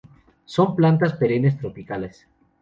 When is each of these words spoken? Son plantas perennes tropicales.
Son 0.45 0.75
plantas 0.75 1.13
perennes 1.13 1.59
tropicales. 1.59 2.25